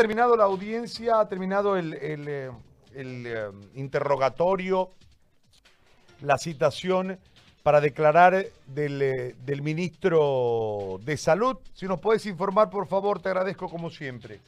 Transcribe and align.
terminado 0.00 0.34
la 0.34 0.44
audiencia, 0.44 1.20
ha 1.20 1.28
terminado 1.28 1.76
el, 1.76 1.94
eh, 2.00 2.50
eh, 2.94 3.50
interrogatorio, 3.74 4.92
la 6.22 6.38
citación 6.38 7.18
para 7.62 7.82
declarar 7.82 8.46
del, 8.66 9.02
eh, 9.02 9.34
del 9.44 9.60
ministro 9.60 11.00
de 11.04 11.18
Salud. 11.18 11.58
Si 11.74 11.86
nos 11.86 12.00
puedes 12.00 12.24
informar, 12.24 12.70
por 12.70 12.86
favor, 12.86 13.20
te 13.20 13.28
agradezco 13.28 13.68
como 13.68 13.90
siempre. 13.90 14.40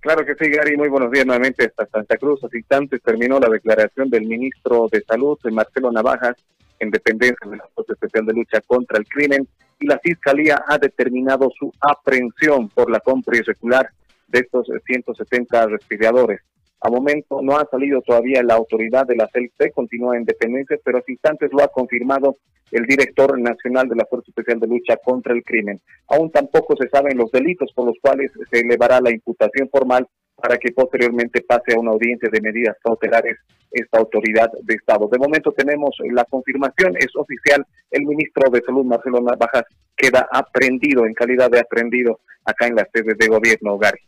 Claro 0.00 0.26
que 0.26 0.34
sí, 0.34 0.50
Gary. 0.50 0.76
Muy 0.76 0.90
buenos 0.90 1.10
días 1.10 1.24
nuevamente 1.24 1.64
hasta 1.64 1.86
Santa 1.86 2.18
Cruz. 2.18 2.44
Hace 2.44 2.58
instantes 2.58 3.00
terminó 3.00 3.40
la 3.40 3.48
declaración 3.48 4.10
del 4.10 4.26
ministro 4.26 4.88
de 4.92 5.02
Salud, 5.08 5.38
Marcelo 5.52 5.90
Navajas, 5.90 6.36
en 6.80 6.90
dependencia 6.90 7.48
de 7.48 7.56
la 7.56 7.66
Fuerza 7.74 7.94
Especial 7.94 8.26
de 8.26 8.34
Lucha 8.34 8.60
contra 8.66 8.98
el 8.98 9.06
Crimen, 9.06 9.48
y 9.80 9.86
la 9.86 9.98
Fiscalía 10.00 10.62
ha 10.68 10.76
determinado 10.76 11.50
su 11.58 11.72
aprehensión 11.80 12.68
por 12.68 12.90
la 12.90 13.00
compra 13.00 13.38
irregular 13.38 13.88
de 14.34 14.40
estos 14.40 14.66
170 14.84 15.66
respiradores. 15.66 16.40
A 16.80 16.90
momento 16.90 17.40
no 17.40 17.56
ha 17.56 17.66
salido 17.70 18.02
todavía 18.02 18.42
la 18.42 18.54
autoridad 18.54 19.06
de 19.06 19.16
la 19.16 19.28
CELC, 19.32 19.72
continúa 19.72 20.16
en 20.16 20.24
dependencia, 20.24 20.76
pero 20.84 20.98
hace 20.98 21.12
instantes 21.12 21.50
lo 21.52 21.62
ha 21.62 21.68
confirmado 21.68 22.36
el 22.72 22.84
director 22.84 23.38
nacional 23.38 23.88
de 23.88 23.96
la 23.96 24.04
Fuerza 24.04 24.26
Especial 24.28 24.58
de 24.58 24.66
Lucha 24.66 24.96
contra 25.02 25.32
el 25.32 25.44
Crimen. 25.44 25.80
Aún 26.08 26.30
tampoco 26.32 26.74
se 26.76 26.88
saben 26.88 27.16
los 27.16 27.30
delitos 27.30 27.70
por 27.74 27.86
los 27.86 27.96
cuales 28.02 28.32
se 28.50 28.60
elevará 28.60 29.00
la 29.00 29.12
imputación 29.12 29.68
formal 29.70 30.06
para 30.34 30.58
que 30.58 30.72
posteriormente 30.72 31.42
pase 31.42 31.74
a 31.74 31.78
una 31.78 31.92
audiencia 31.92 32.28
de 32.30 32.40
medidas 32.40 32.76
cautelares 32.82 33.38
esta 33.70 33.98
autoridad 33.98 34.50
de 34.62 34.74
Estado. 34.74 35.08
De 35.10 35.18
momento 35.18 35.52
tenemos 35.52 35.96
la 36.12 36.24
confirmación, 36.24 36.96
es 36.98 37.14
oficial, 37.14 37.64
el 37.92 38.04
ministro 38.04 38.50
de 38.50 38.60
Salud, 38.62 38.84
Marcelo 38.84 39.20
Navajas, 39.20 39.64
queda 39.96 40.28
aprendido, 40.30 41.06
en 41.06 41.14
calidad 41.14 41.50
de 41.50 41.60
aprendido, 41.60 42.18
acá 42.44 42.66
en 42.66 42.74
la 42.74 42.86
sede 42.92 43.14
de 43.16 43.28
gobierno, 43.28 43.78
Gary. 43.78 44.00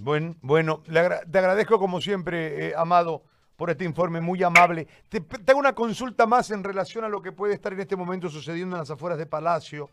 Bueno, 0.00 0.36
bueno 0.42 0.82
te 0.84 1.38
agradezco 1.38 1.78
como 1.78 2.00
siempre, 2.00 2.68
eh, 2.68 2.74
Amado, 2.76 3.24
por 3.56 3.70
este 3.70 3.84
informe 3.84 4.20
muy 4.20 4.42
amable. 4.42 4.86
Te, 5.08 5.20
tengo 5.20 5.58
una 5.58 5.74
consulta 5.74 6.26
más 6.26 6.50
en 6.52 6.62
relación 6.62 7.04
a 7.04 7.08
lo 7.08 7.20
que 7.20 7.32
puede 7.32 7.54
estar 7.54 7.72
en 7.72 7.80
este 7.80 7.96
momento 7.96 8.28
sucediendo 8.28 8.76
en 8.76 8.80
las 8.80 8.90
afueras 8.90 9.18
de 9.18 9.26
Palacio. 9.26 9.90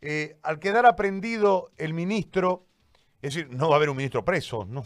Eh, 0.00 0.38
al 0.44 0.60
quedar 0.60 0.86
aprendido 0.86 1.72
el 1.76 1.92
ministro, 1.92 2.64
es 3.20 3.34
decir, 3.34 3.50
no 3.50 3.68
va 3.68 3.74
a 3.74 3.76
haber 3.78 3.90
un 3.90 3.96
ministro 3.96 4.24
preso, 4.24 4.64
¿no? 4.64 4.84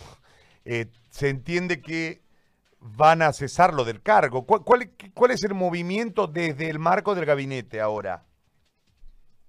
Eh, 0.64 0.86
se 1.10 1.28
entiende 1.28 1.82
que 1.82 2.22
van 2.80 3.20
a 3.20 3.32
cesarlo 3.34 3.84
del 3.84 4.00
cargo. 4.00 4.46
¿Cuál, 4.46 4.62
cuál, 4.64 5.30
es 5.30 5.44
el 5.44 5.54
movimiento 5.54 6.26
desde 6.26 6.70
el 6.70 6.78
marco 6.78 7.14
del 7.14 7.26
gabinete 7.26 7.82
ahora? 7.82 8.24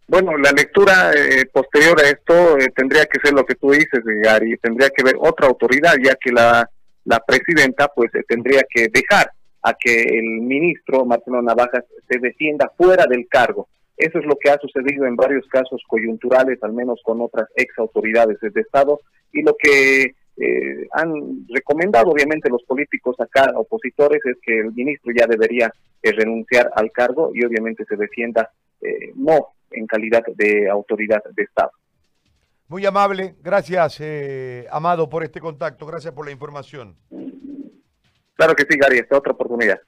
Bueno, 0.07 0.37
la 0.37 0.51
lectura 0.51 1.11
eh, 1.13 1.47
posterior 1.51 1.99
a 1.99 2.09
esto 2.09 2.59
eh, 2.59 2.67
tendría 2.75 3.05
que 3.07 3.19
ser 3.23 3.33
lo 3.33 3.43
que 3.43 3.55
tú 3.55 3.71
dices, 3.71 4.01
Gary, 4.03 4.55
tendría 4.57 4.89
que 4.89 5.03
ver 5.03 5.15
otra 5.17 5.47
autoridad, 5.47 5.95
ya 6.01 6.15
que 6.15 6.31
la, 6.31 6.69
la 7.05 7.19
presidenta 7.21 7.87
pues 7.87 8.13
eh, 8.13 8.23
tendría 8.27 8.61
que 8.69 8.87
dejar 8.89 9.31
a 9.63 9.73
que 9.73 10.03
el 10.03 10.41
ministro 10.41 11.05
Marcelo 11.05 11.41
Navajas 11.41 11.85
se 12.07 12.19
defienda 12.19 12.71
fuera 12.77 13.05
del 13.07 13.27
cargo. 13.27 13.67
Eso 13.97 14.19
es 14.19 14.25
lo 14.25 14.35
que 14.35 14.51
ha 14.51 14.59
sucedido 14.59 15.07
en 15.07 15.15
varios 15.15 15.47
casos 15.47 15.81
coyunturales, 15.87 16.61
al 16.61 16.73
menos 16.73 17.01
con 17.03 17.19
otras 17.21 17.49
ex 17.55 17.75
autoridades 17.79 18.37
de 18.41 18.61
Estado, 18.61 18.99
y 19.31 19.41
lo 19.41 19.55
que 19.57 20.13
han 20.91 21.47
recomendado 21.47 22.11
obviamente 22.11 22.49
los 22.49 22.61
políticos 22.63 23.15
acá 23.21 23.53
opositores 23.55 24.19
es 24.25 24.35
que 24.45 24.59
el 24.59 24.73
ministro 24.73 25.13
ya 25.17 25.25
debería 25.27 25.71
renunciar 26.03 26.69
al 26.75 26.91
cargo 26.91 27.31
y 27.33 27.45
obviamente 27.45 27.85
se 27.85 27.95
defienda 27.95 28.51
no 29.15 29.54
en 29.75 29.87
calidad 29.87 30.23
de 30.35 30.69
autoridad 30.69 31.23
de 31.35 31.43
Estado. 31.43 31.71
Muy 32.67 32.85
amable, 32.85 33.35
gracias 33.41 33.97
eh, 33.99 34.65
Amado 34.71 35.07
por 35.07 35.23
este 35.23 35.39
contacto, 35.39 35.85
gracias 35.85 36.13
por 36.13 36.25
la 36.25 36.31
información. 36.31 36.97
Claro 38.35 38.55
que 38.55 38.65
sí, 38.69 38.77
Gary, 38.77 38.97
esta 38.97 39.17
otra 39.17 39.33
oportunidad. 39.33 39.79